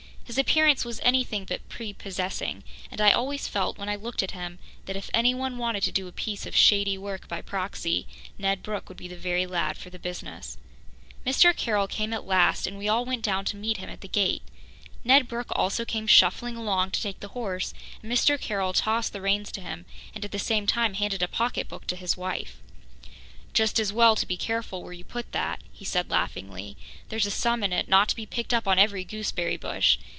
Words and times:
His 0.23 0.37
appearance 0.37 0.85
was 0.85 1.01
anything 1.03 1.43
but 1.43 1.67
prepossessing, 1.67 2.63
and 2.89 3.01
I 3.01 3.11
always 3.11 3.49
felt, 3.49 3.77
when 3.77 3.89
I 3.89 3.97
looked 3.97 4.23
at 4.23 4.31
him, 4.31 4.59
that 4.85 4.95
if 4.95 5.09
anyone 5.13 5.57
wanted 5.57 5.83
to 5.83 5.91
do 5.91 6.07
a 6.07 6.13
piece 6.13 6.45
of 6.45 6.55
shady 6.55 6.97
work 6.97 7.27
by 7.27 7.41
proxy, 7.41 8.07
Ned 8.37 8.63
Brooke 8.63 8.87
would 8.87 8.95
be 8.97 9.09
the 9.09 9.17
very 9.17 9.45
lad 9.45 9.75
for 9.75 9.89
the 9.89 9.99
business. 9.99 10.57
Mr. 11.27 11.53
Carroll 11.53 11.85
came 11.85 12.13
at 12.13 12.25
last, 12.25 12.65
and 12.65 12.77
we 12.77 12.87
all 12.87 13.03
went 13.03 13.23
down 13.23 13.43
to 13.43 13.57
meet 13.57 13.75
him 13.75 13.89
at 13.89 13.99
the 13.99 14.07
gate. 14.07 14.41
Ned 15.03 15.27
Brooke 15.27 15.51
also 15.51 15.83
came 15.83 16.07
shuffling 16.07 16.55
along 16.55 16.91
to 16.91 17.01
take 17.01 17.19
the 17.19 17.27
horse, 17.35 17.73
and 18.01 18.09
Mr. 18.09 18.39
Carroll 18.39 18.71
tossed 18.71 19.11
the 19.11 19.19
reins 19.19 19.51
to 19.51 19.59
him 19.59 19.85
and 20.15 20.23
at 20.23 20.31
the 20.31 20.39
same 20.39 20.65
time 20.65 20.93
handed 20.93 21.21
a 21.21 21.27
pocketbook 21.27 21.85
to 21.87 21.97
his 21.97 22.15
wife. 22.15 22.61
"Just 23.51 23.81
as 23.81 23.91
well 23.91 24.15
to 24.15 24.25
be 24.25 24.37
careful 24.37 24.81
where 24.81 24.93
you 24.93 25.03
put 25.03 25.33
that," 25.33 25.59
he 25.73 25.83
said 25.83 26.09
laughingly. 26.09 26.77
"There's 27.09 27.25
a 27.25 27.31
sum 27.31 27.63
in 27.63 27.73
it 27.73 27.89
not 27.89 28.07
to 28.07 28.15
be 28.15 28.25
picked 28.25 28.53
up 28.53 28.65
on 28.65 28.79
every 28.79 29.03
gooseberry 29.03 29.57
bush. 29.57 29.97